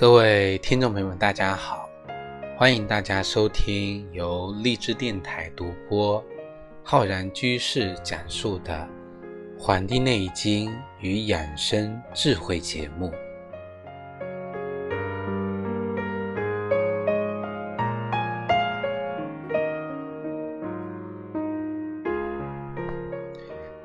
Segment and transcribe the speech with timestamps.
[0.00, 1.86] 各位听众朋友们，大家好！
[2.56, 6.24] 欢迎大家收听由荔枝电台独播、
[6.82, 8.88] 浩然居士讲述的
[9.62, 13.12] 《黄帝内经与养生智慧》节目。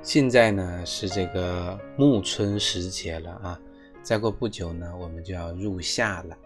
[0.02, 3.60] 现在呢是这个暮春时节了啊。
[4.06, 6.38] 再过不久呢，我们就要入夏了。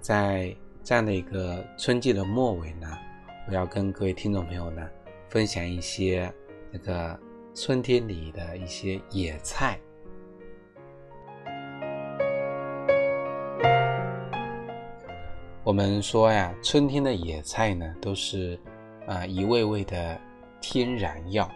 [0.00, 2.86] 在这样的一个春季的末尾呢，
[3.48, 4.88] 我要跟各位听众朋友呢
[5.28, 6.32] 分享一些
[6.70, 7.18] 那个
[7.52, 9.76] 春天里的一些野菜。
[15.64, 18.56] 我们说呀，春天的野菜呢，都是
[19.08, 20.16] 啊一味味的
[20.60, 21.50] 天然药。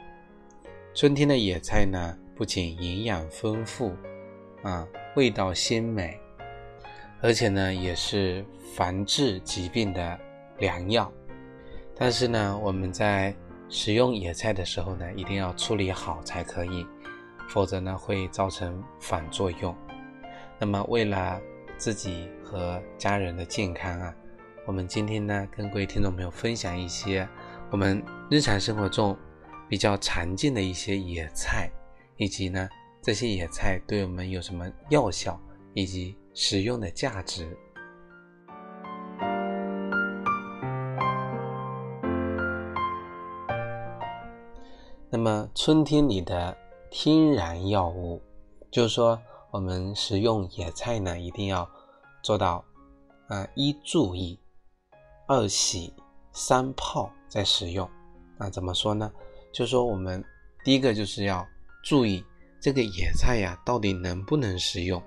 [0.95, 3.93] 春天的野菜呢，不仅营养丰富。
[4.63, 4.85] 啊，
[5.17, 6.21] 味道鲜美，
[7.23, 10.21] 而且呢，也是防治疾病的
[10.59, 11.11] 良药。
[11.97, 13.35] 但是呢，我们在
[13.71, 16.87] 食用野菜的时候呢，一定要处理好才可以，
[17.49, 19.75] 否则呢，会造成反作用。
[20.59, 21.41] 那么，为了
[21.79, 24.15] 自己和家人的健康啊，
[24.67, 27.27] 我们今天呢，跟各位听众朋友分享一些
[27.71, 29.17] 我们日常生活中
[29.67, 31.71] 比较常见的一些野菜，
[32.19, 32.69] 以及呢。
[33.07, 35.41] 这些野菜对我们有什么药效
[35.75, 37.57] 以及食用的价值？
[45.09, 46.59] 那么春天里的
[46.91, 48.21] 天然药物，
[48.73, 49.17] 就是说
[49.53, 51.71] 我们食用野菜呢，一定要
[52.25, 52.65] 做到
[53.29, 54.37] 啊一注意，
[55.29, 55.95] 二洗，
[56.33, 57.89] 三泡再食用。
[58.37, 59.09] 那怎么说呢？
[59.53, 60.25] 就是说我们
[60.65, 61.47] 第一个就是要
[61.85, 62.25] 注意。
[62.67, 65.01] 这个野菜呀，到底能不能食用？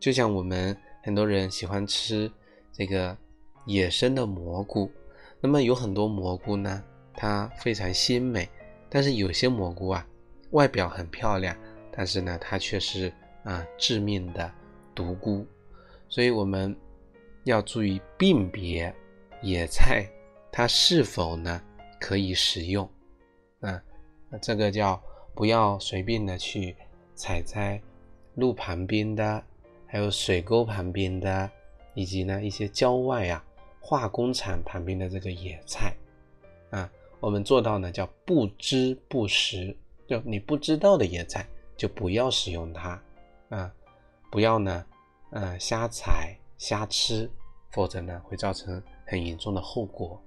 [0.00, 2.32] 就像我们很多人喜欢吃
[2.72, 3.14] 这个
[3.66, 4.90] 野生的蘑菇，
[5.38, 6.82] 那么有很多蘑菇呢，
[7.12, 8.48] 它非常鲜美，
[8.88, 10.06] 但是有些蘑菇啊，
[10.52, 11.54] 外表很漂亮，
[11.92, 14.50] 但是呢，它却是啊致命的
[14.94, 15.46] 毒菇，
[16.08, 16.74] 所以我们
[17.42, 18.90] 要注意辨别
[19.42, 20.08] 野菜
[20.50, 21.60] 它是否呢
[22.00, 22.88] 可以食用
[23.60, 23.78] 啊，
[24.40, 24.98] 这个叫。
[25.36, 26.76] 不要随便的去
[27.14, 27.80] 采摘
[28.34, 29.42] 路旁边的，
[29.86, 31.50] 还有水沟旁边的，
[31.94, 33.44] 以及呢一些郊外啊
[33.80, 35.94] 化工厂旁边的这个野菜
[36.70, 39.76] 啊，我们做到呢叫不知不食，
[40.06, 43.00] 就你不知道的野菜就不要使用它
[43.48, 43.72] 啊，
[44.30, 44.84] 不要呢
[45.30, 47.30] 呃瞎采瞎吃，
[47.70, 50.20] 否则呢会造成很严重的后果。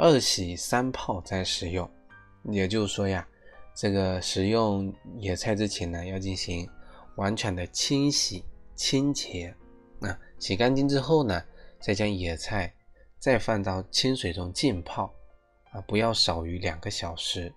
[0.00, 1.90] 二洗三泡再食用，
[2.44, 3.26] 也就是说呀，
[3.74, 6.70] 这个食用野菜之前呢，要进行
[7.16, 8.44] 完全的清洗、
[8.76, 9.52] 清洁。
[10.00, 11.42] 啊，洗干净之后呢，
[11.80, 12.72] 再将野菜
[13.18, 15.12] 再放到清水中浸泡，
[15.72, 17.52] 啊，不要少于两个小时。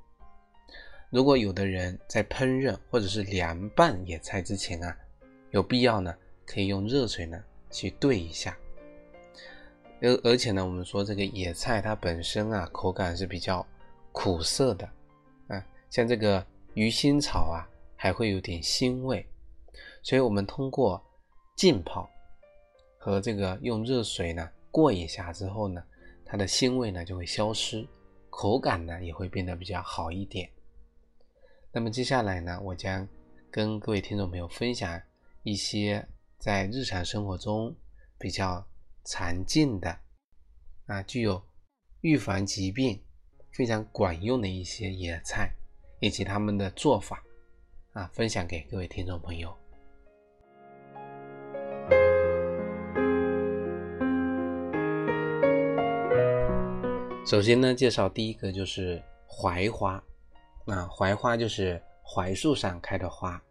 [1.12, 4.97] 如果有的人在烹饪或者是凉拌野菜之前啊，
[5.52, 6.12] 有必要呢，
[6.47, 8.58] 可以用热水呢去兑一下。
[10.01, 13.63] 而而且呢，我们说这个野菜它本身啊，口感是比较
[14.12, 14.89] 苦涩的，
[15.47, 17.62] 啊，像这个鱼腥草啊，
[17.95, 19.23] 还会有点腥味，
[20.01, 21.00] 所以我们通过
[21.56, 22.09] 浸泡
[22.97, 25.84] 和这个用热水呢过一下之后呢，
[26.25, 27.88] 它的腥味呢就会消失，
[28.31, 30.50] 口感呢也会变得比较好一点。
[31.72, 33.07] 那么接下来呢，我将
[33.51, 35.00] 跟各位听众朋友分享
[35.44, 36.07] 一些
[36.40, 37.75] 在日常生活中
[38.17, 38.66] 比较。
[39.03, 39.97] 常见的
[40.85, 41.43] 啊，具有
[42.01, 43.01] 预防疾病
[43.51, 45.51] 非常管用的一些野菜，
[45.99, 47.23] 以及他们的做法
[47.93, 49.51] 啊，分享给各位听众朋友。
[57.25, 59.93] 首先呢，介绍第一个就是槐花
[60.65, 63.41] 啊，槐花就是槐树上开的花，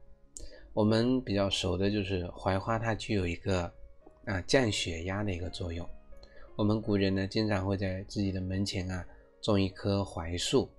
[0.72, 3.74] 我们比较熟的就是槐花，它具有一个。
[4.30, 5.84] 啊，降血压的一个作用。
[6.54, 9.04] 我们古人呢，经常会在自己的门前啊
[9.40, 10.70] 种一棵槐树。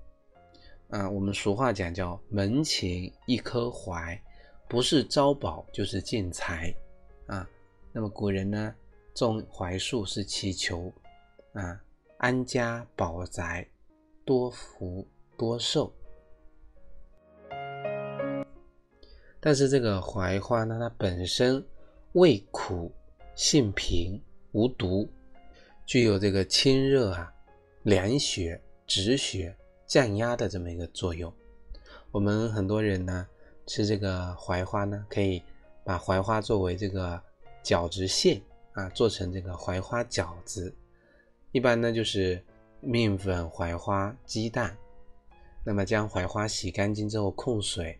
[0.89, 4.21] 啊，我们俗话讲叫“门前一棵槐，
[4.69, 6.73] 不是招宝就是进财”。
[7.27, 7.45] 啊，
[7.91, 8.73] 那么古人呢，
[9.13, 10.89] 种槐树是祈求
[11.51, 11.77] 啊
[12.19, 13.67] 安家保宅、
[14.23, 15.05] 多福
[15.37, 15.93] 多寿。
[19.41, 21.61] 但是这个槐花呢，它本身
[22.13, 22.89] 味苦。
[23.35, 25.09] 性平无毒，
[25.85, 27.33] 具有这个清热啊、
[27.83, 29.55] 凉血、止血、
[29.87, 31.31] 降压的这么一个作用。
[32.11, 33.27] 我们很多人呢
[33.65, 35.41] 吃这个槐花呢，可以
[35.83, 37.21] 把槐花作为这个
[37.63, 38.41] 饺子馅
[38.73, 40.73] 啊，做成这个槐花饺子。
[41.51, 42.43] 一般呢就是
[42.79, 44.77] 面粉、槐花、鸡蛋，
[45.63, 47.97] 那么将槐花洗干净之后控水，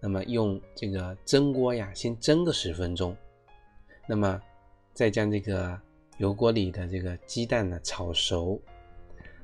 [0.00, 3.16] 那么用这个蒸锅呀先蒸个十分钟，
[4.06, 4.40] 那么
[4.92, 5.78] 再将这个
[6.18, 8.60] 油锅里的这个鸡蛋呢炒熟，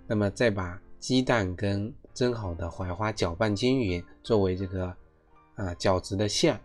[0.07, 4.87] 那么再把鸡蛋跟蒸好的槐花搅拌均匀，作为这个
[5.55, 6.59] 啊饺子的馅。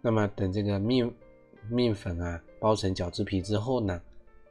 [0.00, 1.10] 那么等这个面
[1.68, 4.00] 面粉啊包成饺子皮之后呢，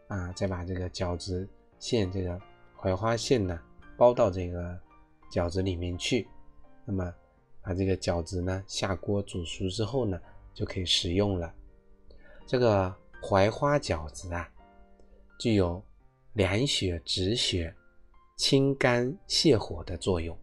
[0.07, 1.47] 啊再把这个饺子
[1.79, 2.39] 馅这个
[2.75, 3.57] 槐花馅呢
[3.95, 4.77] 包到这个
[5.31, 6.27] 饺子里面去。
[6.83, 7.13] 那么
[7.61, 10.19] 把这个饺子呢下锅煮熟之后呢
[10.53, 11.51] 就可以食用了。
[12.47, 14.49] 这个槐花饺子啊，
[15.39, 15.81] 具有
[16.33, 17.73] 凉血止血。
[18.37, 20.37] 清肝泻火的作用。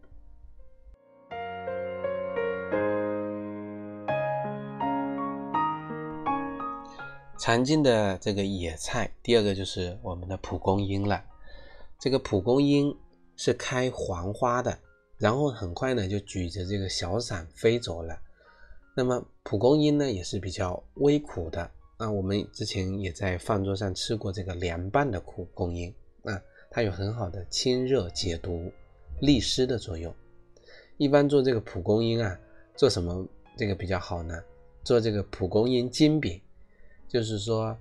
[7.37, 11.23] 常见的这个野菜，第二个就是我们的蒲公英了。
[11.99, 12.97] 这个蒲公英
[13.35, 14.79] 是开黄花的，
[15.19, 18.19] 然后很快呢就举着这个小伞飞走了。
[18.95, 21.69] 那么蒲公英呢也是比较微苦的
[22.03, 26.41] 啊，我们之前也在饭桌上吃过这个凉拌的蒲公英啊。
[26.69, 28.69] 它有很好的清热解毒、
[29.21, 30.13] 利湿的作用。
[30.97, 32.37] 一般做这个蒲公英啊，
[32.75, 34.43] 做什么这个比较好呢？
[34.83, 36.41] 做这个蒲公英煎饼，
[37.07, 37.77] 就是说，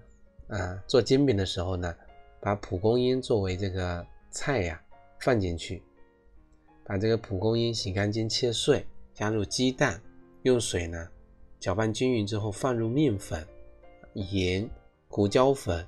[0.46, 1.92] 啊，做煎饼的时候呢，
[2.38, 4.80] 把蒲公英作为这个菜呀
[5.18, 5.82] 放进去，
[6.84, 10.00] 把这个蒲公英洗干净切碎，加入鸡蛋，
[10.42, 11.08] 用水呢
[11.58, 13.44] 搅拌均匀之后，放入面粉、
[14.14, 14.68] 盐、
[15.08, 15.86] 胡椒粉，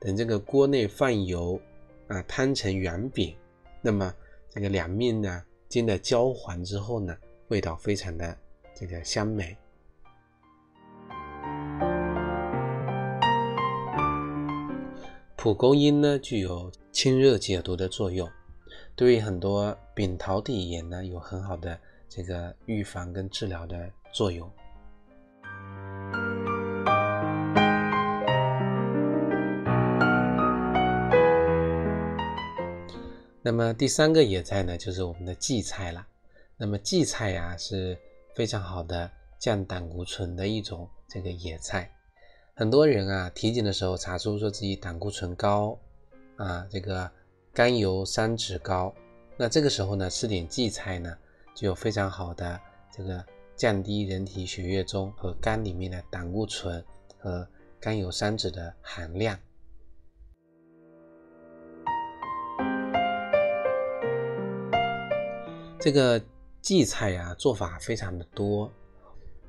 [0.00, 1.60] 等这个锅内放油。
[2.06, 3.34] 啊，摊成圆饼，
[3.80, 4.12] 那么
[4.50, 7.16] 这个两面呢煎的焦黄之后呢，
[7.48, 8.36] 味道非常的
[8.74, 9.56] 这个香美。
[15.34, 18.30] 蒲公英呢具有清热解毒的作用，
[18.94, 24.46] 对于很多扁桃体炎呢有很好的这个预防跟治疗的作用。
[33.46, 36.06] 那么第三个野菜呢，就是我们的荠菜了。
[36.56, 37.94] 那么荠菜呀是
[38.34, 41.90] 非常好的降胆固醇的一种这个野菜。
[42.54, 45.78] 很多人啊体检的时候查出说自己胆固醇高
[46.36, 47.10] 啊，这个
[47.52, 48.94] 甘油三酯高，
[49.36, 51.14] 那这个时候呢吃点荠菜呢，
[51.54, 52.58] 就有非常好的
[52.90, 53.22] 这个
[53.54, 56.82] 降低人体血液中和肝里面的胆固醇
[57.18, 57.46] 和
[57.78, 59.38] 甘油三酯的含量。
[65.84, 66.18] 这个
[66.62, 68.72] 荠菜呀，做法非常的多。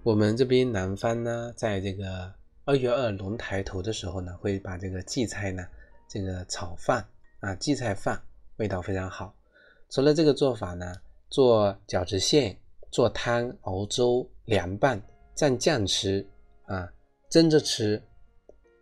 [0.03, 2.29] 我们这边南方呢，在这个
[2.65, 5.65] 二月二龙抬头的时候呢，会把这个荠菜呢，
[6.09, 7.07] 这个炒饭
[7.39, 8.21] 啊，荠菜饭
[8.57, 9.33] 味道非常好。
[9.89, 10.93] 除了这个做法呢，
[11.29, 12.53] 做饺子馅、
[12.91, 15.01] 做汤、熬粥、凉拌、
[15.37, 16.27] 蘸酱吃
[16.65, 16.91] 啊，
[17.29, 18.03] 蒸着吃，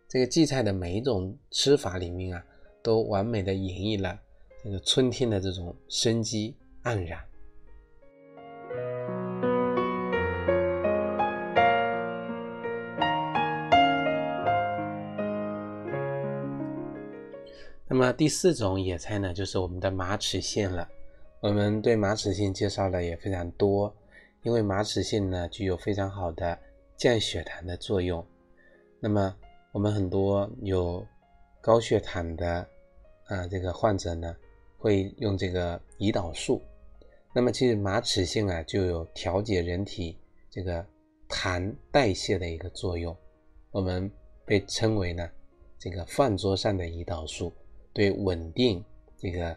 [0.08, 2.44] 这个荠菜的每一种吃法里面啊，
[2.82, 4.18] 都完美的演绎了
[4.64, 7.24] 这个春天的这种生机盎然。
[17.94, 20.88] 那么第四种野菜呢，就是我们的马齿苋了。
[21.38, 23.94] 我们对马齿苋介绍的也非常多，
[24.42, 26.58] 因为马齿苋呢具有非常好的
[26.96, 28.26] 降血糖的作用。
[28.98, 29.32] 那么
[29.70, 31.06] 我们很多有
[31.60, 32.66] 高血糖的
[33.26, 34.34] 啊这个患者呢，
[34.76, 36.60] 会用这个胰岛素。
[37.32, 40.18] 那么其实马齿苋啊就有调节人体
[40.50, 40.84] 这个
[41.28, 43.16] 糖代谢的一个作用，
[43.70, 44.10] 我们
[44.44, 45.30] 被称为呢
[45.78, 47.52] 这个饭桌上的胰岛素。
[47.94, 48.84] 对稳定
[49.16, 49.56] 这个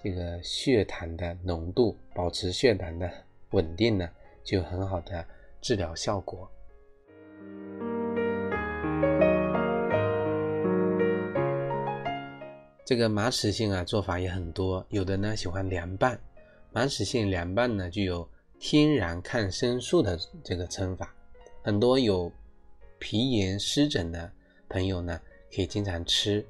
[0.00, 3.10] 这个血糖的浓度，保持血糖的
[3.50, 4.08] 稳定呢，
[4.44, 5.26] 就有很好的
[5.60, 6.48] 治疗效果。
[12.84, 16.16] 这个马齿苋啊，做法也很多，有的呢喜欢凉拌。
[16.70, 18.28] 马齿苋凉拌呢，具有
[18.60, 21.12] 天然抗生素的这个称法，
[21.60, 22.30] 很多有
[23.00, 24.30] 皮炎湿疹的
[24.68, 25.20] 朋友呢，
[25.52, 26.46] 可以经常吃。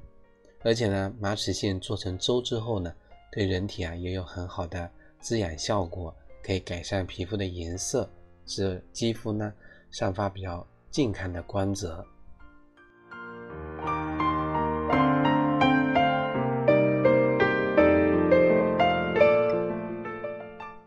[0.65, 2.91] 而且呢，马齿苋做成粥之后呢，
[3.31, 8.09] 对人体啊也有很好的滋养效果，可以改善皮肤的颜色，
[8.47, 9.53] 使肌肤呢
[9.91, 12.03] 散发比较健康的光泽。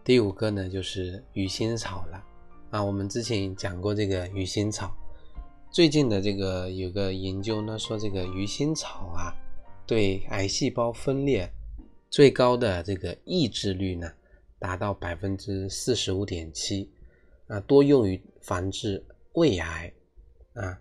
[0.02, 2.20] 第五个呢就是鱼腥草了
[2.70, 4.92] 啊，我们之前讲过这个鱼腥草，
[5.70, 9.32] 最近的这个有个研究呢说这个鱼腥草啊，
[9.88, 11.50] 对癌细胞分裂
[12.10, 14.12] 最高的这个抑制率呢
[14.58, 16.90] 达到百分之四十五点七
[17.46, 19.02] 啊，多用于防治
[19.32, 19.90] 胃癌
[20.52, 20.78] 啊，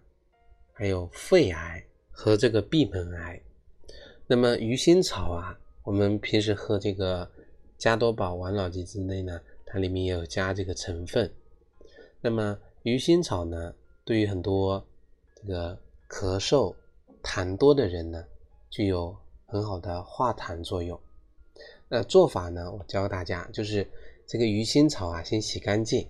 [0.74, 3.42] 还有肺癌和这个闭门癌。
[4.28, 7.32] 那么鱼腥草啊，我们平时喝这个
[7.78, 11.32] 加多宝王老吉之类呢，它里面也有加这个成分。
[12.20, 13.74] 那么鱼腥草呢，
[14.04, 14.86] 对于很多
[15.34, 16.76] 这个咳嗽
[17.24, 18.26] 痰多的人呢，
[18.78, 19.18] 具有
[19.48, 21.00] 很好的化痰作用。
[21.90, 23.90] 那做法呢，我教大家，就是
[24.28, 26.08] 这个鱼腥草啊，先洗干净，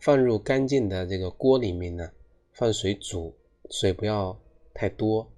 [0.00, 2.10] 放入干净的这个锅里面呢，
[2.50, 3.32] 放水煮，
[3.70, 4.36] 水不要
[4.74, 5.30] 太多。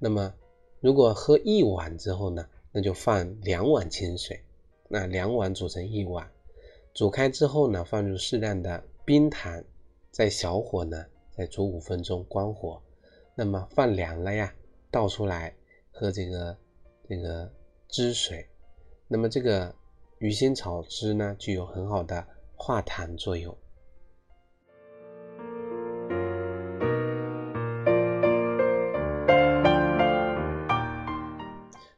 [0.00, 0.34] 那么
[0.80, 4.42] 如果喝一碗之后呢，那就放两碗清水，
[4.88, 6.28] 那两碗煮成一碗，
[6.92, 9.62] 煮开之后呢，放入适量的冰糖，
[10.10, 12.82] 再小火呢再煮五分钟，关火。
[13.36, 14.52] 那么放凉了呀，
[14.90, 15.54] 倒出来
[15.92, 16.56] 喝这个
[17.08, 17.52] 这个
[17.86, 18.48] 汁水。
[19.06, 19.72] 那么这个
[20.18, 23.56] 鱼腥草汁呢，具有很好的化痰作用。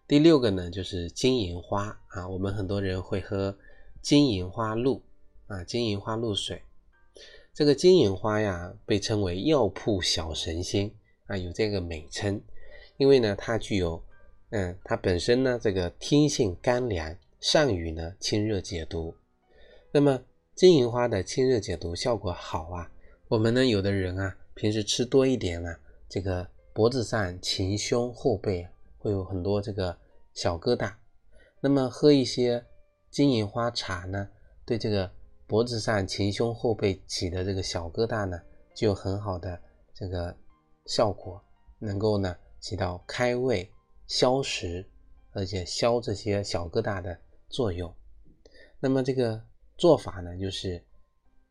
[0.06, 2.28] 第六个呢，就是金银花啊。
[2.28, 3.56] 我们很多人会喝
[4.02, 5.02] 金银花露
[5.46, 6.62] 啊，金银花露水。
[7.52, 10.90] 这个金银花呀，被称为药铺小神仙
[11.26, 12.42] 啊，有这个美称。
[12.96, 14.02] 因为呢，它具有，
[14.50, 19.14] 嗯，它本身呢，这个天性甘凉，善于呢清热解毒。
[19.92, 20.22] 那么
[20.54, 22.90] 金银花的清热解毒效果好啊。
[23.28, 28.68] 我们呢，有的人啊，平时吃多一点啊，这个脖子上、前胸后背。
[29.04, 29.94] 会有很多这个
[30.32, 30.90] 小疙瘩，
[31.60, 32.64] 那么喝一些
[33.10, 34.30] 金银花茶呢，
[34.64, 35.10] 对这个
[35.46, 38.40] 脖子上、前胸后背起的这个小疙瘩呢，
[38.74, 39.60] 就有很好的
[39.92, 40.34] 这个
[40.86, 41.38] 效果，
[41.78, 42.34] 能够呢
[42.64, 43.70] 起到开胃、
[44.06, 44.88] 消食，
[45.32, 47.94] 而且消这些小疙瘩的作用。
[48.80, 49.38] 那么这个
[49.76, 50.82] 做法呢，就是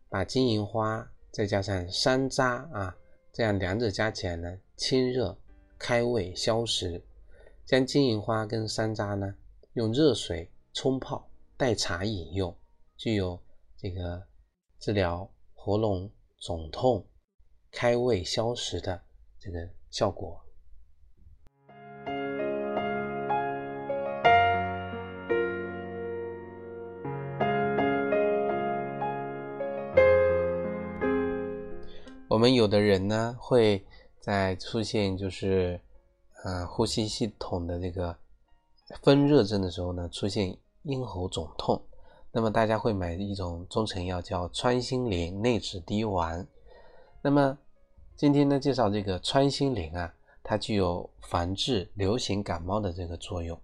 [0.10, 2.98] 把金银花再加上山楂啊，
[3.32, 5.38] 这样两者加起来呢，清热、
[5.78, 7.00] 开胃、消食。
[7.64, 9.36] 将金银花跟山楂呢，
[9.74, 12.58] 用热水冲泡，代茶饮用，
[12.98, 13.40] 具有
[13.78, 14.20] 这个
[14.80, 17.06] 治疗喉咙肿痛、
[17.70, 19.00] 开胃消食的
[19.38, 20.43] 这个效果。
[32.44, 33.82] 我们有的人呢，会
[34.20, 35.80] 在出现就是。
[36.44, 38.14] 啊，呼吸系统的这个
[39.02, 41.82] 风热症的时候呢，出现咽喉肿痛，
[42.34, 46.46] 那么大家会买一种中成药叫穿心莲内酯滴丸。
[47.22, 47.58] 那么
[48.18, 53.58] 今天呢，介绍这个穿心莲啊，它具有防治流行感冒的这个作用。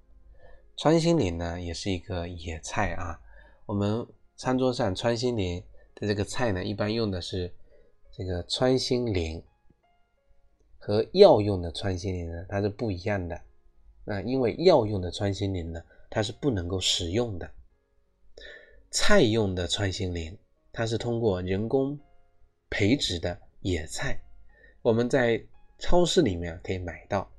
[0.78, 3.20] 穿心莲呢，也是一个野菜啊。
[3.66, 4.08] 我们
[4.38, 5.62] 餐桌上穿心莲
[5.96, 7.54] 的这个菜呢，一般用的是
[8.12, 9.44] 这个穿心莲。
[10.82, 13.40] 和药用的穿心莲呢，它是不一样的。
[14.06, 17.52] 啊，因为药用的穿心莲呢，它是不能够食用的。
[18.90, 20.36] 菜用的穿心莲，
[20.72, 22.00] 它是通过人工
[22.72, 24.20] 培植的野菜，
[24.82, 25.40] 我们在
[25.78, 27.30] 超市里面可以买到。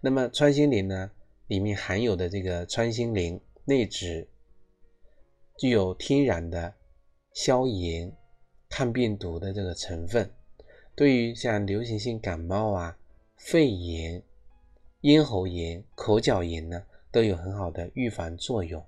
[0.00, 1.10] 那么穿心莲呢，
[1.48, 4.28] 里面含有的这个穿心莲内酯，
[5.58, 6.72] 具有天然的
[7.32, 8.16] 消炎、
[8.70, 10.30] 抗病毒的这个成分。
[10.94, 12.96] 对于像流行性感冒啊、
[13.36, 14.22] 肺炎、
[15.02, 18.82] 咽喉炎、口角炎呢，都有很好的预防作用。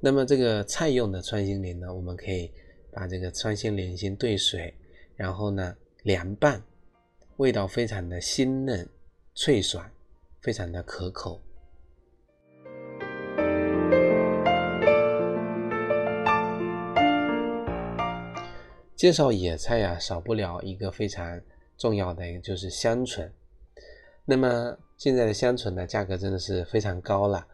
[0.00, 2.52] 那么这个菜用的穿心莲呢，我们可以
[2.92, 4.72] 把这个穿心莲先兑水，
[5.16, 6.62] 然后呢凉拌，
[7.38, 8.88] 味道非常的鲜嫩、
[9.34, 9.90] 脆爽，
[10.40, 11.40] 非常的可口。
[18.98, 21.40] 介绍野菜呀，少不了一个非常
[21.76, 23.32] 重要的，就是香椿。
[24.24, 27.46] 那么现在的香椿呢，价格真的是非常高了。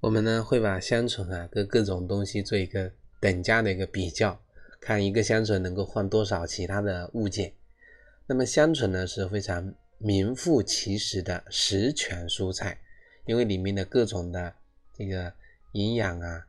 [0.00, 4.38] 我们呢会把香椿啊跟各种东西做一个等价的一个比较，
[4.82, 7.54] 看一个香椿能够换多少其他的物件。
[8.26, 12.78] 那么香椿呢是非常名副其实的十全蔬菜，
[13.24, 14.52] 因为里面的各种的
[14.92, 15.32] 这个
[15.72, 16.46] 营养啊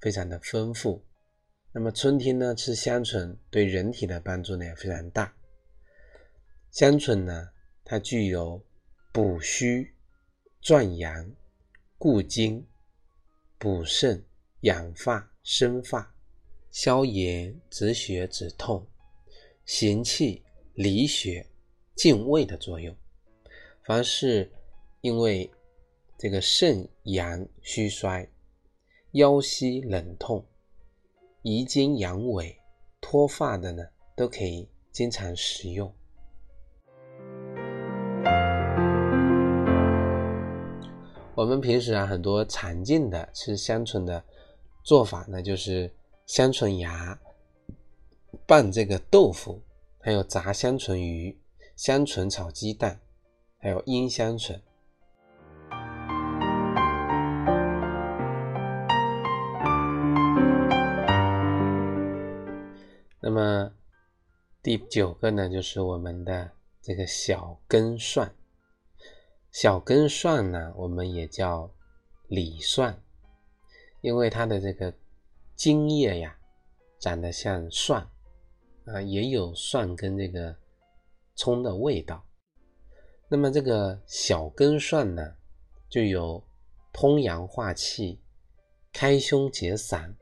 [0.00, 1.00] 非常的丰富。
[1.76, 5.34] 那么春天呢，吃香椿对人体的帮助呢也非常大。
[6.70, 7.50] 香椿呢，
[7.82, 8.64] 它具有
[9.12, 9.92] 补虚、
[10.60, 11.28] 壮阳、
[11.98, 12.64] 固精、
[13.58, 14.24] 补肾、
[14.60, 16.14] 养发、生发、
[16.70, 18.86] 消炎、止血、止痛、
[19.64, 21.44] 行气、理血、
[21.96, 22.96] 健胃的作用。
[23.82, 24.48] 凡是
[25.00, 25.50] 因为
[26.16, 28.30] 这个肾阳虚衰、
[29.10, 30.46] 腰膝冷痛、
[31.46, 32.56] 遗精阳痿、
[33.02, 33.84] 脱发的呢，
[34.16, 35.92] 都可以经常食用。
[41.34, 44.24] 我们平时啊，很多常见的吃香椿的
[44.82, 47.20] 做法呢，就是香椿芽
[48.46, 49.60] 拌这个豆腐，
[50.00, 51.38] 还有炸香椿鱼、
[51.76, 52.98] 香椿炒鸡蛋，
[53.58, 54.58] 还有阴香椿。
[64.64, 68.34] 第九个呢，就是我们的这个小根蒜。
[69.52, 71.70] 小根蒜呢，我们也叫
[72.28, 72.98] 李蒜，
[74.00, 74.90] 因为它的这个
[75.54, 76.38] 茎叶呀，
[76.98, 78.08] 长得像蒜
[78.86, 80.56] 啊，也有蒜跟这个
[81.34, 82.24] 葱的味道。
[83.28, 85.36] 那么这个小根蒜呢，
[85.90, 86.42] 就有
[86.90, 88.18] 通阳化气、
[88.94, 90.16] 开胸解散、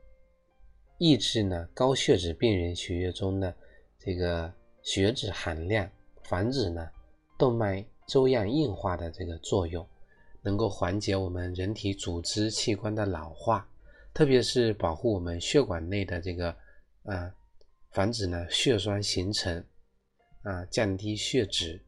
[0.97, 3.55] 抑制呢高血脂病人血液中的
[4.03, 5.89] 这个血脂含量，
[6.23, 6.89] 防止呢
[7.37, 7.85] 动脉。
[8.05, 9.87] 粥样硬化的这个作用，
[10.41, 13.65] 能够缓解我们人体组织器官的老化，
[14.13, 16.53] 特别是保护我们血管内的这个
[17.03, 17.33] 啊，
[17.91, 19.63] 防止呢血栓形成
[20.41, 21.81] 啊，降低血脂。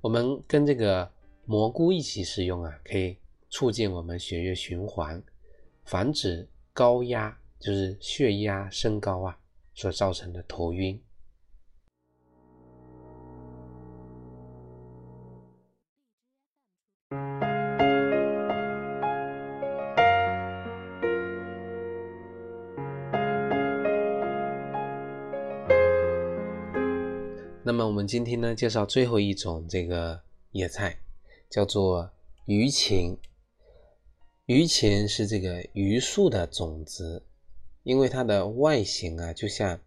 [0.00, 1.08] 我们跟这个
[1.44, 3.16] 蘑菇一起使用啊，可以
[3.48, 5.22] 促进我们血液循环，
[5.84, 9.38] 防止高压，就是血压升高啊
[9.74, 11.00] 所造成的头晕。
[27.66, 30.20] 那么我们今天呢，介绍最后一种这个
[30.52, 31.00] 野菜，
[31.50, 32.08] 叫做
[32.44, 33.16] 榆钱。
[34.44, 37.24] 榆钱是这个榆树的种子，
[37.82, 39.80] 因为它的外形啊，就像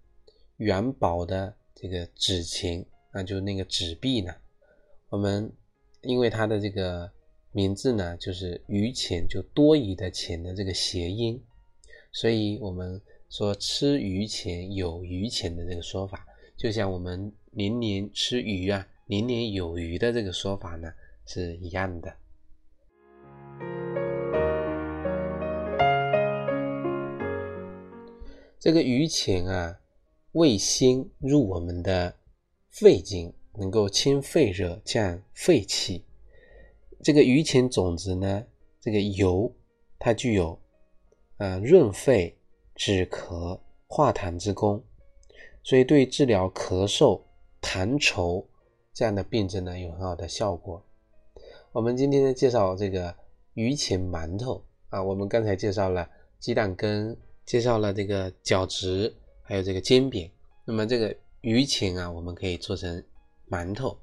[0.57, 4.35] 元宝的这个纸钱，那就是那个纸币呢。
[5.07, 5.49] 我们
[6.01, 7.09] 因为它的这个
[7.53, 11.41] 名字呢，就是榆钱，就多余的钱的这个谐音，
[12.11, 16.25] 所以我们说吃榆钱有榆钱的这个说法。
[16.57, 20.93] 就像我们年年吃鱼啊，年年有余的这个说法呢
[21.25, 22.15] 是一样的。
[28.59, 29.79] 这个鱼钱啊，
[30.33, 32.13] 味辛，入我们的
[32.69, 36.05] 肺经，能够清肺热、降肺气。
[37.01, 38.45] 这个鱼钱种子呢，
[38.79, 39.55] 这个油
[39.97, 40.59] 它具有
[41.37, 42.37] 啊润肺、
[42.75, 44.83] 止咳、化痰之功。
[45.63, 47.21] 所以，对治疗咳嗽、
[47.61, 48.45] 痰稠
[48.93, 50.83] 这样的病症呢，有很好的效果。
[51.71, 53.13] 我们今天呢，介绍这个
[53.53, 55.01] 榆钱馒头啊。
[55.01, 60.29] 我们刚才介绍了鸡蛋羹，介绍了这个饺子，还有这个煎饼。
[60.65, 63.03] 那么这个榆钱啊，我们可以做成
[63.49, 63.97] 馒头。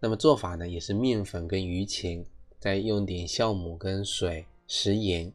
[0.00, 2.24] 那么做法呢，也是面粉跟榆钱，
[2.58, 5.32] 再用点酵母跟水、食盐，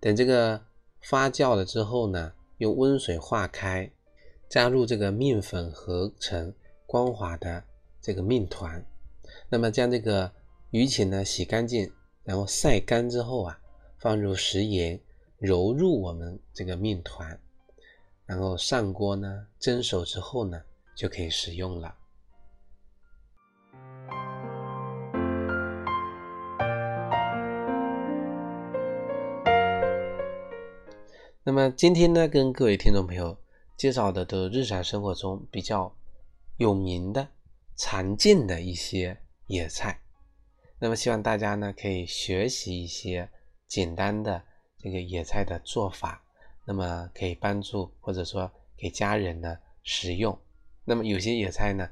[0.00, 0.62] 等这个
[1.02, 3.90] 发酵了之后呢，用温水化开。
[4.48, 6.52] 加入这个面粉合成
[6.92, 7.64] 光滑的
[8.02, 8.84] 这个面团，
[9.48, 10.30] 那么将这个
[10.72, 11.90] 鱼鳍呢洗干净，
[12.22, 13.58] 然后晒干之后啊，
[13.98, 15.00] 放入食盐，
[15.38, 17.40] 揉入我们这个面团，
[18.26, 20.60] 然后上锅呢蒸熟之后呢
[20.94, 21.96] 就可以食用了。
[31.42, 33.38] 那么今天呢，跟各位听众朋友。
[33.74, 35.92] 介绍的都是日常生活中比较
[36.56, 37.28] 有名的、
[37.76, 40.00] 常见的一些野菜。
[40.78, 43.28] 那么希望大家呢可以学习一些
[43.66, 44.42] 简单的
[44.78, 46.22] 这个野菜的做法，
[46.64, 50.36] 那么可以帮助或者说给家人呢食用。
[50.84, 51.88] 那么有些野菜呢，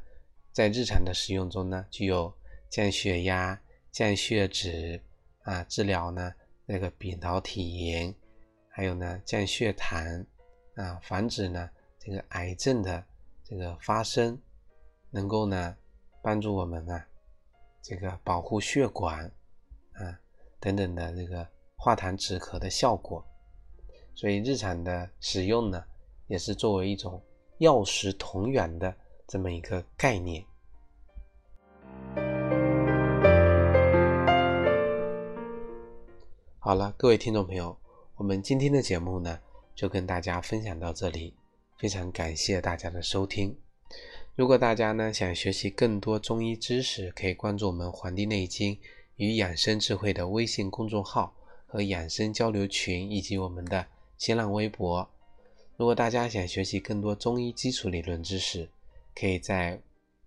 [0.52, 2.32] 在日常的食用中呢，具有
[2.68, 3.60] 降血压、
[3.92, 5.00] 降血脂
[5.42, 6.34] 啊，治疗呢
[6.66, 8.14] 那个扁桃体炎，
[8.68, 10.26] 还有呢降血糖
[10.74, 11.70] 啊，防止呢。
[12.02, 13.04] 这个癌症的
[13.44, 14.40] 这个发生，
[15.10, 15.76] 能够呢
[16.22, 17.06] 帮助我们啊，
[17.82, 19.24] 这个保护血管
[19.92, 20.18] 啊
[20.58, 21.46] 等等的这个
[21.76, 23.24] 化痰止咳的效果，
[24.14, 25.84] 所以日常的使用呢，
[26.26, 27.22] 也是作为一种
[27.58, 28.94] 药食同源的
[29.26, 30.44] 这么一个概念。
[36.58, 37.76] 好了，各位听众朋友，
[38.16, 39.40] 我们今天的节目呢，
[39.74, 41.34] 就跟大家分享到这里，
[41.78, 43.58] 非常感谢大家的收听。
[44.40, 48.78] 如果大家呢想学习更多中医知识，可以关注我们《黄帝内经
[49.16, 55.06] 与养生智慧》的微信公众号和养生交流群，以及我们的新浪微博。
[55.76, 58.70] 如果大家想学习更多中医基础理论知识，
[59.14, 59.78] 可以在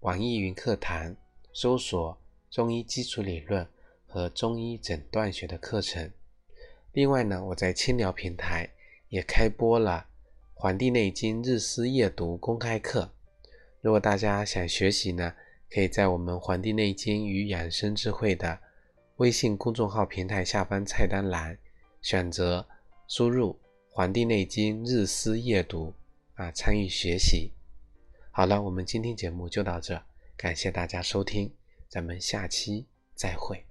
[0.02, 1.16] 网易云课堂
[1.52, 2.16] 搜索
[2.52, 3.68] “中医基础理论”
[4.06, 6.12] 和“中医诊断学”的课程。
[6.92, 8.70] 另外呢，我在青聊平台
[9.10, 10.06] 也开播了
[10.54, 13.12] 《黄帝内经日思夜读》公开课。
[13.84, 15.34] 如果大家想学习呢，
[15.70, 18.58] 可以在我们《黄帝内经与养生智慧》的
[19.18, 21.58] 微信公众号平台下方菜单栏
[22.02, 22.66] 选择
[23.10, 23.52] 输入
[23.90, 25.94] 《黄帝内经日思夜读》
[26.42, 27.52] 啊，参与学习。
[28.32, 30.02] 好了，我们今天节目就到这，
[30.38, 31.54] 感谢大家收听，
[31.90, 33.66] 咱们下期再会。